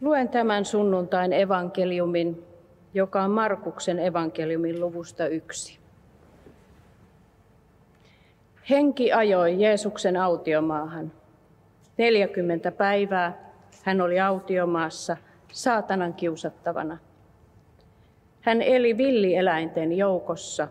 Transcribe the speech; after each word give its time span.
Luen 0.00 0.28
tämän 0.28 0.64
sunnuntain 0.64 1.32
evankeliumin, 1.32 2.44
joka 2.94 3.22
on 3.22 3.30
Markuksen 3.30 3.98
evankeliumin 3.98 4.80
luvusta 4.80 5.26
yksi. 5.26 5.78
Henki 8.70 9.12
ajoi 9.12 9.62
Jeesuksen 9.62 10.16
autiomaahan. 10.16 11.12
40 11.96 12.72
päivää 12.72 13.50
hän 13.82 14.00
oli 14.00 14.20
autiomaassa 14.20 15.16
saatanan 15.52 16.14
kiusattavana. 16.14 16.98
Hän 18.40 18.62
eli 18.62 18.96
villieläinten 18.96 19.92
joukossa 19.92 20.68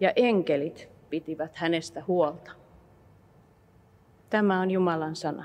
ja 0.00 0.12
enkelit 0.16 0.88
pitivät 1.10 1.56
hänestä 1.56 2.04
huolta. 2.08 2.52
Tämä 4.30 4.60
on 4.60 4.70
Jumalan 4.70 5.16
sana. 5.16 5.44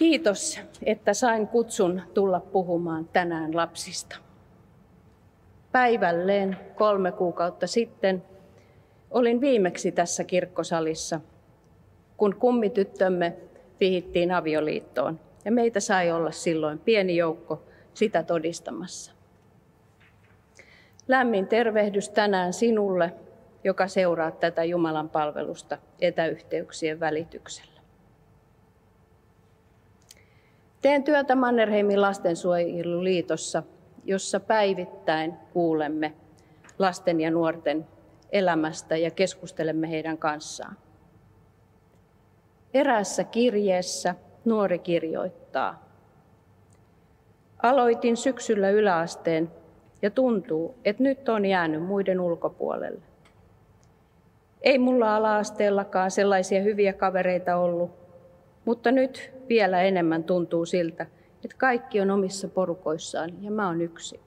Kiitos, 0.00 0.60
että 0.86 1.14
sain 1.14 1.48
kutsun 1.48 2.02
tulla 2.14 2.40
puhumaan 2.40 3.08
tänään 3.12 3.56
lapsista. 3.56 4.16
Päivälleen 5.72 6.56
kolme 6.74 7.12
kuukautta 7.12 7.66
sitten 7.66 8.22
olin 9.10 9.40
viimeksi 9.40 9.92
tässä 9.92 10.24
kirkkosalissa, 10.24 11.20
kun 12.16 12.34
kummityttömme 12.34 13.36
vihittiin 13.80 14.32
avioliittoon 14.32 15.20
ja 15.44 15.52
meitä 15.52 15.80
sai 15.80 16.12
olla 16.12 16.30
silloin 16.30 16.78
pieni 16.78 17.16
joukko 17.16 17.62
sitä 17.94 18.22
todistamassa. 18.22 19.12
Lämmin 21.08 21.46
tervehdys 21.46 22.08
tänään 22.08 22.52
sinulle, 22.52 23.12
joka 23.64 23.88
seuraa 23.88 24.30
tätä 24.30 24.64
Jumalan 24.64 25.08
palvelusta 25.08 25.78
etäyhteyksien 26.00 27.00
välityksellä. 27.00 27.79
Teen 30.82 31.04
työtä 31.04 31.34
Mannerheimin 31.34 32.00
lastensuojeluliitossa, 32.00 33.62
jossa 34.04 34.40
päivittäin 34.40 35.34
kuulemme 35.52 36.12
lasten 36.78 37.20
ja 37.20 37.30
nuorten 37.30 37.86
elämästä 38.32 38.96
ja 38.96 39.10
keskustelemme 39.10 39.90
heidän 39.90 40.18
kanssaan. 40.18 40.76
Eräässä 42.74 43.24
kirjeessä 43.24 44.14
nuori 44.44 44.78
kirjoittaa. 44.78 45.90
Aloitin 47.62 48.16
syksyllä 48.16 48.70
yläasteen 48.70 49.50
ja 50.02 50.10
tuntuu, 50.10 50.74
että 50.84 51.02
nyt 51.02 51.28
on 51.28 51.46
jäänyt 51.46 51.82
muiden 51.82 52.20
ulkopuolelle. 52.20 53.02
Ei 54.62 54.78
mulla 54.78 55.16
ala-asteellakaan 55.16 56.10
sellaisia 56.10 56.62
hyviä 56.62 56.92
kavereita 56.92 57.56
ollut, 57.56 57.99
mutta 58.64 58.90
nyt 58.90 59.32
vielä 59.48 59.82
enemmän 59.82 60.24
tuntuu 60.24 60.66
siltä, 60.66 61.06
että 61.44 61.56
kaikki 61.58 62.00
on 62.00 62.10
omissa 62.10 62.48
porukoissaan 62.48 63.42
ja 63.42 63.50
mä 63.50 63.66
oon 63.66 63.80
yksi. 63.80 64.20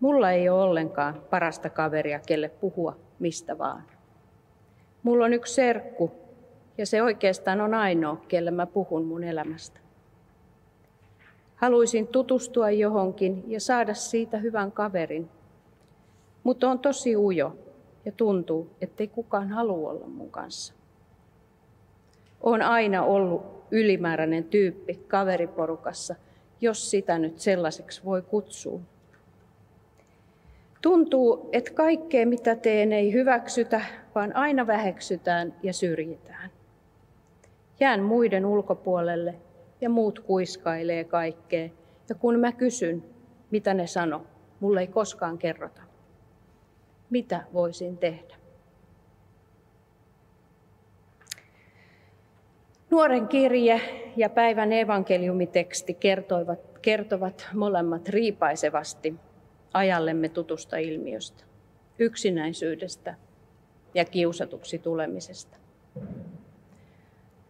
Mulla 0.00 0.30
ei 0.30 0.48
ole 0.48 0.62
ollenkaan 0.62 1.22
parasta 1.30 1.70
kaveria, 1.70 2.20
kelle 2.26 2.48
puhua 2.48 2.96
mistä 3.18 3.58
vaan. 3.58 3.82
Mulla 5.02 5.24
on 5.24 5.32
yksi 5.32 5.54
serkku, 5.54 6.12
ja 6.78 6.86
se 6.86 7.02
oikeastaan 7.02 7.60
on 7.60 7.74
ainoa, 7.74 8.24
kelle 8.28 8.50
mä 8.50 8.66
puhun 8.66 9.04
mun 9.04 9.24
elämästä. 9.24 9.80
Haluaisin 11.56 12.06
tutustua 12.06 12.70
johonkin 12.70 13.44
ja 13.46 13.60
saada 13.60 13.94
siitä 13.94 14.38
hyvän 14.38 14.72
kaverin, 14.72 15.28
mutta 16.44 16.70
on 16.70 16.78
tosi 16.78 17.16
ujo 17.16 17.56
ja 18.04 18.12
tuntuu, 18.12 18.70
ettei 18.80 19.08
kukaan 19.08 19.48
halua 19.48 19.90
olla 19.90 20.06
mun 20.06 20.30
kanssa. 20.30 20.79
On 22.40 22.62
aina 22.62 23.04
ollut 23.04 23.64
ylimääräinen 23.70 24.44
tyyppi 24.44 24.94
kaveriporukassa, 25.08 26.14
jos 26.60 26.90
sitä 26.90 27.18
nyt 27.18 27.38
sellaiseksi 27.38 28.04
voi 28.04 28.22
kutsua. 28.22 28.80
Tuntuu, 30.82 31.48
että 31.52 31.72
kaikkea 31.74 32.26
mitä 32.26 32.56
teen 32.56 32.92
ei 32.92 33.12
hyväksytä, 33.12 33.80
vaan 34.14 34.36
aina 34.36 34.66
väheksytään 34.66 35.54
ja 35.62 35.72
syrjitään. 35.72 36.50
Jään 37.80 38.02
muiden 38.02 38.46
ulkopuolelle 38.46 39.34
ja 39.80 39.90
muut 39.90 40.18
kuiskailee 40.18 41.04
kaikkea. 41.04 41.68
Ja 42.08 42.14
kun 42.14 42.38
mä 42.38 42.52
kysyn, 42.52 43.04
mitä 43.50 43.74
ne 43.74 43.86
sano, 43.86 44.26
mulle 44.60 44.80
ei 44.80 44.86
koskaan 44.86 45.38
kerrota. 45.38 45.82
Mitä 47.10 47.44
voisin 47.52 47.98
tehdä? 47.98 48.39
Nuoren 52.90 53.28
kirje 53.28 53.80
ja 54.16 54.30
päivän 54.30 54.72
evankeliumiteksti 54.72 55.94
kertovat, 55.94 56.58
kertovat 56.82 57.48
molemmat 57.54 58.08
riipaisevasti 58.08 59.14
ajallemme 59.72 60.28
tutusta 60.28 60.76
ilmiöstä, 60.76 61.44
yksinäisyydestä 61.98 63.14
ja 63.94 64.04
kiusatuksi 64.04 64.78
tulemisesta. 64.78 65.56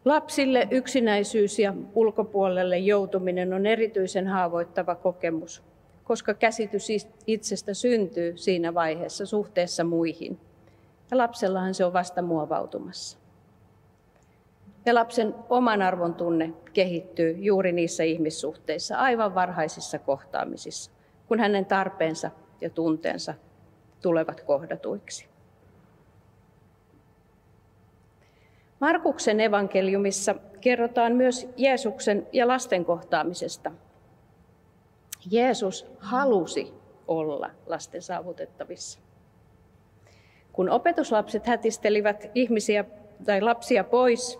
Lapsille 0.05 0.69
yksinäisyys 0.71 1.59
ja 1.59 1.75
ulkopuolelle 1.95 2.79
joutuminen 2.79 3.53
on 3.53 3.67
erityisen 3.67 4.27
haavoittava 4.27 4.95
kokemus, 4.95 5.63
koska 6.05 6.35
käsitys 6.35 6.89
itsestä 7.27 7.75
syntyy 7.75 8.37
siinä 8.37 8.75
vaiheessa 8.75 9.27
suhteessa 9.27 9.85
muihin. 9.85 10.39
Ja 11.11 11.17
lapsellahan 11.19 11.75
se 11.75 11.85
on 11.85 11.93
vasta 11.93 12.23
muovautumassa. 12.23 13.20
Ja 14.87 14.95
lapsen 14.95 15.35
oman 15.49 15.83
arvon 15.83 16.15
tunne 16.15 16.53
kehittyy 16.73 17.33
juuri 17.33 17.73
niissä 17.73 18.03
ihmissuhteissa, 18.03 18.97
aivan 18.97 19.35
varhaisissa 19.35 19.99
kohtaamisissa, 19.99 20.91
kun 21.29 21.41
hänen 21.41 21.67
tarpeensa 21.67 22.31
ja 22.61 22.71
tunteensa 22.71 23.35
tulevat 24.03 24.41
kohdatuiksi. 24.41 25.29
Markuksen 28.81 29.41
evankeliumissa 29.41 30.35
kerrotaan 30.61 31.13
myös 31.13 31.49
Jeesuksen 31.57 32.27
ja 32.33 32.49
lasten 32.49 32.85
kohtaamisesta. 32.85 33.73
Jeesus 35.31 35.87
halusi 35.99 36.75
olla 37.09 37.51
lasten 37.67 38.03
saavutettavissa. 38.03 38.99
Kun 40.53 40.71
opetuslapset 40.71 41.47
hätistelivät 41.47 42.31
ihmisiä 42.35 42.85
tai 43.27 43.41
lapsia 43.41 43.85
pois, 43.85 44.39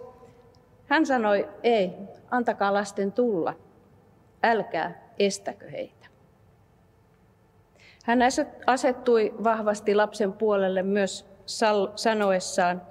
hän 0.91 1.07
sanoi, 1.07 1.49
ei, 1.63 1.93
antakaa 2.31 2.73
lasten 2.73 3.13
tulla, 3.13 3.55
älkää 4.43 5.11
estäkö 5.19 5.71
heitä. 5.71 6.07
Hän 8.05 8.19
asettui 8.67 9.35
vahvasti 9.45 9.95
lapsen 9.95 10.33
puolelle 10.33 10.83
myös 10.83 11.27
sanoessaan, 11.97 12.83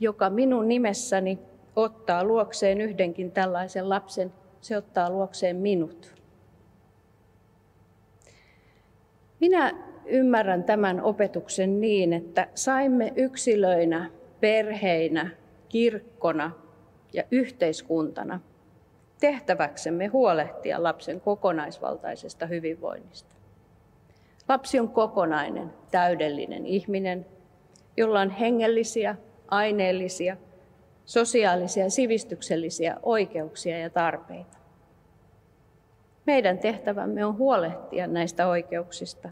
joka 0.00 0.30
minun 0.30 0.68
nimessäni 0.68 1.38
ottaa 1.76 2.24
luokseen 2.24 2.80
yhdenkin 2.80 3.30
tällaisen 3.32 3.88
lapsen, 3.88 4.32
se 4.60 4.76
ottaa 4.76 5.10
luokseen 5.10 5.56
minut. 5.56 6.14
Minä 9.40 9.72
ymmärrän 10.06 10.64
tämän 10.64 11.00
opetuksen 11.00 11.80
niin, 11.80 12.12
että 12.12 12.48
saimme 12.54 13.12
yksilöinä, 13.16 14.10
perheinä, 14.40 15.30
kirkkona 15.68 16.61
ja 17.12 17.22
yhteiskuntana 17.30 18.40
tehtäväksemme 19.20 20.06
huolehtia 20.06 20.82
lapsen 20.82 21.20
kokonaisvaltaisesta 21.20 22.46
hyvinvoinnista. 22.46 23.34
Lapsi 24.48 24.80
on 24.80 24.88
kokonainen, 24.88 25.70
täydellinen 25.90 26.66
ihminen, 26.66 27.26
jolla 27.96 28.20
on 28.20 28.30
hengellisiä, 28.30 29.16
aineellisia, 29.48 30.36
sosiaalisia 31.04 31.84
ja 31.84 31.90
sivistyksellisiä 31.90 32.96
oikeuksia 33.02 33.78
ja 33.78 33.90
tarpeita. 33.90 34.58
Meidän 36.26 36.58
tehtävämme 36.58 37.24
on 37.24 37.38
huolehtia 37.38 38.06
näistä 38.06 38.48
oikeuksista, 38.48 39.28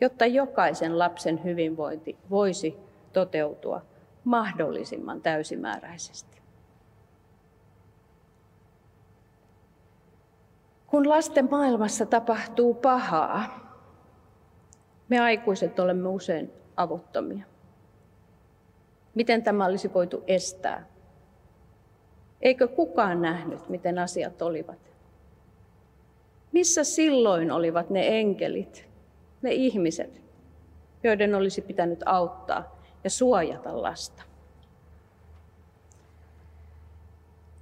jotta 0.00 0.26
jokaisen 0.26 0.98
lapsen 0.98 1.44
hyvinvointi 1.44 2.16
voisi 2.30 2.76
toteutua 3.12 3.82
mahdollisimman 4.24 5.22
täysimääräisesti. 5.22 6.37
Kun 10.88 11.08
lasten 11.08 11.48
maailmassa 11.50 12.06
tapahtuu 12.06 12.74
pahaa, 12.74 13.68
me 15.08 15.18
aikuiset 15.18 15.78
olemme 15.78 16.08
usein 16.08 16.52
avuttomia. 16.76 17.44
Miten 19.14 19.42
tämä 19.42 19.66
olisi 19.66 19.94
voitu 19.94 20.24
estää? 20.26 20.86
Eikö 22.40 22.68
kukaan 22.68 23.22
nähnyt, 23.22 23.68
miten 23.68 23.98
asiat 23.98 24.42
olivat? 24.42 24.78
Missä 26.52 26.84
silloin 26.84 27.50
olivat 27.50 27.90
ne 27.90 28.20
enkelit, 28.20 28.88
ne 29.42 29.52
ihmiset, 29.52 30.22
joiden 31.02 31.34
olisi 31.34 31.60
pitänyt 31.60 32.00
auttaa 32.06 32.80
ja 33.04 33.10
suojata 33.10 33.82
lasta? 33.82 34.22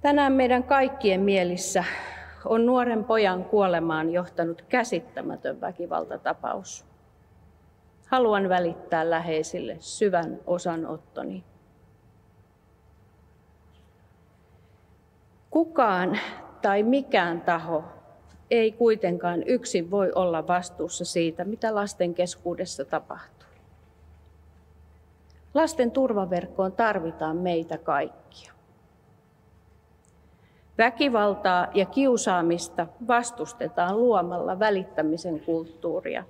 Tänään 0.01 0.33
meidän 0.33 0.63
kaikkien 0.63 1.21
mielissä 1.21 1.83
on 2.45 2.65
nuoren 2.65 3.03
pojan 3.03 3.45
kuolemaan 3.45 4.09
johtanut 4.09 4.61
käsittämätön 4.61 5.61
väkivaltatapaus. 5.61 6.85
Haluan 8.07 8.49
välittää 8.49 9.09
läheisille 9.09 9.77
syvän 9.79 10.39
osanottoni. 10.45 11.43
Kukaan 15.49 16.19
tai 16.61 16.83
mikään 16.83 17.41
taho 17.41 17.83
ei 18.51 18.71
kuitenkaan 18.71 19.43
yksin 19.47 19.91
voi 19.91 20.11
olla 20.15 20.47
vastuussa 20.47 21.05
siitä, 21.05 21.45
mitä 21.45 21.75
lasten 21.75 22.13
keskuudessa 22.13 22.85
tapahtuu. 22.85 23.47
Lasten 25.53 25.91
turvaverkkoon 25.91 26.71
tarvitaan 26.71 27.37
meitä 27.37 27.77
kaikkia. 27.77 28.56
Väkivaltaa 30.77 31.67
ja 31.73 31.85
kiusaamista 31.85 32.87
vastustetaan 33.07 33.97
luomalla 33.97 34.59
välittämisen 34.59 35.39
kulttuuria, 35.39 36.23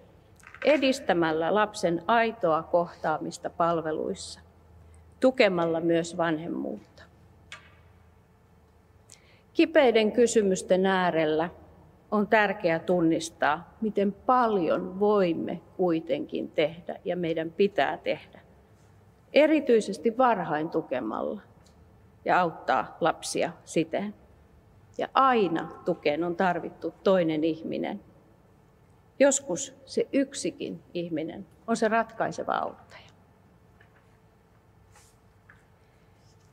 edistämällä 0.65 1.55
lapsen 1.55 2.03
aitoa 2.07 2.63
kohtaamista 2.63 3.49
palveluissa, 3.49 4.39
tukemalla 5.19 5.79
myös 5.79 6.17
vanhemmuutta. 6.17 7.03
Kipeiden 9.53 10.11
kysymysten 10.11 10.85
äärellä 10.85 11.49
on 12.11 12.27
tärkeää 12.27 12.79
tunnistaa, 12.79 13.73
miten 13.81 14.13
paljon 14.13 14.99
voimme 14.99 15.61
kuitenkin 15.77 16.51
tehdä 16.51 16.95
ja 17.05 17.15
meidän 17.15 17.51
pitää 17.51 17.97
tehdä. 17.97 18.39
Erityisesti 19.33 20.17
varhain 20.17 20.69
tukemalla 20.69 21.41
ja 22.25 22.39
auttaa 22.39 22.97
lapsia 23.01 23.51
siten. 23.65 24.13
Ja 24.97 25.07
aina 25.13 25.71
tukeen 25.85 26.23
on 26.23 26.35
tarvittu 26.35 26.93
toinen 27.03 27.43
ihminen. 27.43 27.99
Joskus 29.19 29.73
se 29.85 30.07
yksikin 30.13 30.83
ihminen 30.93 31.45
on 31.67 31.77
se 31.77 31.87
ratkaiseva 31.87 32.53
auttaja. 32.53 33.07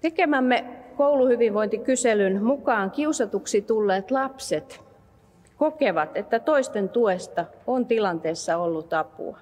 Tekemämme 0.00 0.64
kouluhyvinvointikyselyn 0.96 2.42
mukaan 2.44 2.90
kiusatuksi 2.90 3.62
tulleet 3.62 4.10
lapset 4.10 4.84
kokevat, 5.56 6.16
että 6.16 6.40
toisten 6.40 6.88
tuesta 6.88 7.44
on 7.66 7.86
tilanteessa 7.86 8.56
ollut 8.56 8.92
apua. 8.92 9.38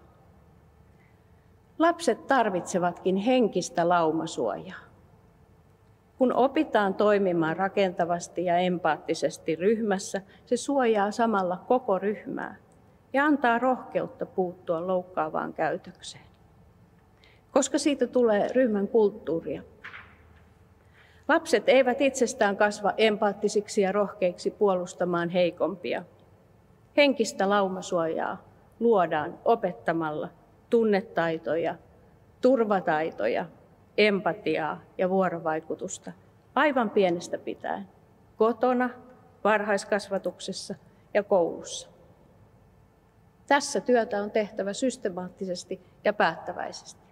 Lapset 1.78 2.26
tarvitsevatkin 2.26 3.16
henkistä 3.16 3.88
laumasuojaa. 3.88 4.91
Kun 6.22 6.34
opitaan 6.34 6.94
toimimaan 6.94 7.56
rakentavasti 7.56 8.44
ja 8.44 8.56
empaattisesti 8.56 9.56
ryhmässä, 9.56 10.22
se 10.46 10.56
suojaa 10.56 11.10
samalla 11.10 11.56
koko 11.56 11.98
ryhmää 11.98 12.56
ja 13.12 13.24
antaa 13.24 13.58
rohkeutta 13.58 14.26
puuttua 14.26 14.86
loukkaavaan 14.86 15.52
käytökseen. 15.52 16.24
Koska 17.50 17.78
siitä 17.78 18.06
tulee 18.06 18.48
ryhmän 18.54 18.88
kulttuuria. 18.88 19.62
Lapset 21.28 21.68
eivät 21.68 22.00
itsestään 22.00 22.56
kasva 22.56 22.92
empaattisiksi 22.96 23.82
ja 23.82 23.92
rohkeiksi 23.92 24.50
puolustamaan 24.50 25.28
heikompia. 25.28 26.04
Henkistä 26.96 27.48
laumasuojaa 27.48 28.44
luodaan 28.80 29.38
opettamalla 29.44 30.28
tunnetaitoja, 30.70 31.74
turvataitoja 32.40 33.46
empatiaa 33.98 34.80
ja 34.98 35.10
vuorovaikutusta 35.10 36.12
aivan 36.54 36.90
pienestä 36.90 37.38
pitäen, 37.38 37.88
kotona, 38.36 38.90
varhaiskasvatuksessa 39.44 40.74
ja 41.14 41.22
koulussa. 41.22 41.88
Tässä 43.46 43.80
työtä 43.80 44.22
on 44.22 44.30
tehtävä 44.30 44.72
systemaattisesti 44.72 45.80
ja 46.04 46.12
päättäväisesti. 46.12 47.02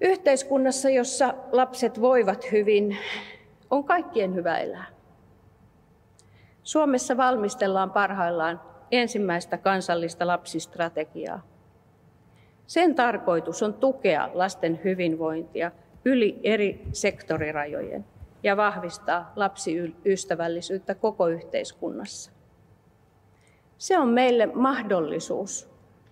Yhteiskunnassa, 0.00 0.90
jossa 0.90 1.34
lapset 1.52 2.00
voivat 2.00 2.52
hyvin, 2.52 2.98
on 3.70 3.84
kaikkien 3.84 4.34
hyvä 4.34 4.58
elää. 4.58 4.86
Suomessa 6.62 7.16
valmistellaan 7.16 7.90
parhaillaan 7.90 8.60
ensimmäistä 8.90 9.58
kansallista 9.58 10.26
lapsistrategiaa. 10.26 11.51
Sen 12.66 12.94
tarkoitus 12.94 13.62
on 13.62 13.74
tukea 13.74 14.30
lasten 14.34 14.80
hyvinvointia 14.84 15.70
yli 16.04 16.40
eri 16.42 16.86
sektorirajojen 16.92 18.04
ja 18.42 18.56
vahvistaa 18.56 19.32
lapsiystävällisyyttä 19.36 20.94
koko 20.94 21.28
yhteiskunnassa. 21.28 22.32
Se 23.78 23.98
on 23.98 24.08
meille 24.08 24.46
mahdollisuus 24.46 25.70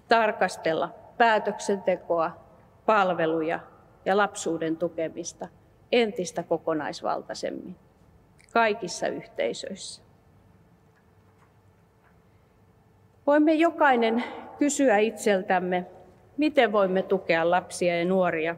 tarkastella 0.09 0.95
päätöksentekoa, 1.19 2.31
palveluja 2.87 3.61
ja 4.05 4.17
lapsuuden 4.17 4.77
tukemista 4.77 5.49
entistä 5.93 6.43
kokonaisvaltaisemmin 6.43 7.77
kaikissa 8.53 9.09
yhteisöissä. 9.09 10.03
Voimme 13.27 13.55
jokainen 13.55 14.25
kysyä 14.59 14.99
itseltämme, 14.99 15.87
miten 16.41 16.73
voimme 16.73 17.03
tukea 17.03 17.51
lapsia 17.51 17.99
ja 17.99 18.05
nuoria 18.05 18.57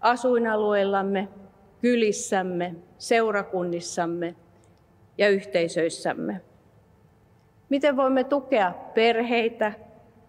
asuinalueillamme, 0.00 1.28
kylissämme, 1.80 2.74
seurakunnissamme 2.98 4.34
ja 5.18 5.28
yhteisöissämme. 5.28 6.40
Miten 7.68 7.96
voimme 7.96 8.24
tukea 8.24 8.72
perheitä, 8.94 9.72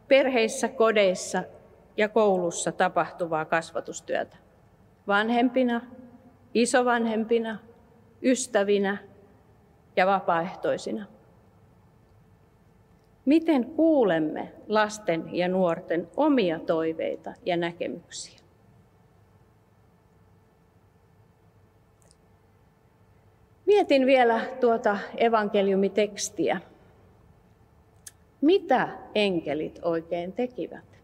perheissä, 0.08 0.68
kodeissa 0.68 1.44
ja 1.98 2.10
koulussa 2.10 2.72
tapahtuvaa 2.72 3.46
kasvatustyötä. 3.46 4.38
Vanhempina, 5.08 5.82
isovanhempina, 6.54 7.60
ystävinä 8.24 8.98
ja 9.96 10.08
vapaaehtoisina. 10.08 11.06
Miten 13.28 13.66
kuulemme 13.66 14.52
lasten 14.68 15.30
ja 15.32 15.48
nuorten 15.48 16.08
omia 16.18 16.60
toiveita 16.60 17.34
ja 17.46 17.58
näkemyksiä? 17.58 18.40
Mietin 23.66 24.06
vielä 24.06 24.42
tuota 24.62 24.98
evankeliumitekstiä. 25.18 26.62
Mitä 28.42 28.90
enkelit 29.16 29.80
oikein 29.82 30.34
tekivät? 30.34 31.00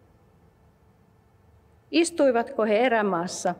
Istuivatko 1.92 2.64
he 2.64 2.78
erämaassa 2.78 3.56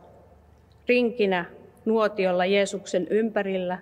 rinkinä 0.88 1.44
nuotiolla 1.84 2.46
Jeesuksen 2.46 3.06
ympärillä, 3.10 3.78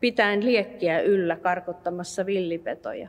pitäen 0.00 0.44
liekkiä 0.44 1.00
yllä 1.00 1.36
karkottamassa 1.36 2.26
villipetoja? 2.26 3.08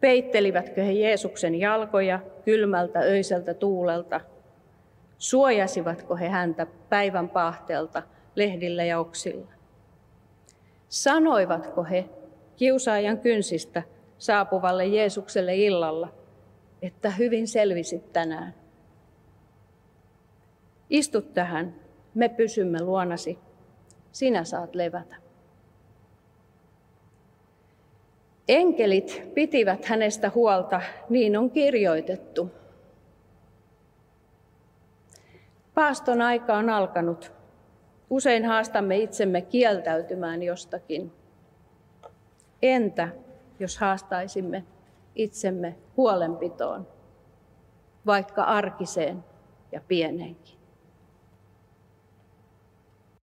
Peittelivätkö 0.00 0.82
he 0.82 0.92
Jeesuksen 0.92 1.54
jalkoja 1.54 2.20
kylmältä 2.44 2.98
öiseltä 2.98 3.54
tuulelta? 3.54 4.20
Suojasivatko 5.18 6.16
he 6.16 6.28
häntä 6.28 6.66
päivän 6.88 7.28
pahteelta 7.28 8.02
lehdillä 8.34 8.84
ja 8.84 8.98
oksilla? 8.98 9.52
Sanoivatko 10.88 11.84
he 11.84 12.04
kiusaajan 12.56 13.18
kynsistä 13.18 13.82
saapuvalle 14.18 14.86
Jeesukselle 14.86 15.56
illalla, 15.56 16.08
että 16.82 17.10
hyvin 17.10 17.48
selvisit 17.48 18.12
tänään? 18.12 18.54
Istut 20.90 21.34
tähän, 21.34 21.74
me 22.14 22.28
pysymme 22.28 22.82
luonasi, 22.82 23.38
sinä 24.12 24.44
saat 24.44 24.74
levätä. 24.74 25.25
Enkelit 28.48 29.22
pitivät 29.34 29.84
hänestä 29.84 30.30
huolta, 30.34 30.80
niin 31.08 31.36
on 31.36 31.50
kirjoitettu. 31.50 32.50
Paaston 35.74 36.22
aika 36.22 36.54
on 36.54 36.70
alkanut. 36.70 37.32
Usein 38.10 38.44
haastamme 38.44 38.96
itsemme 38.96 39.40
kieltäytymään 39.40 40.42
jostakin. 40.42 41.12
Entä 42.62 43.08
jos 43.60 43.78
haastaisimme 43.78 44.64
itsemme 45.14 45.76
huolenpitoon, 45.96 46.86
vaikka 48.06 48.42
arkiseen 48.42 49.24
ja 49.72 49.80
pieneenkin? 49.88 50.55